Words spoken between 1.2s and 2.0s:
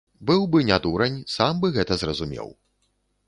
сам бы гэта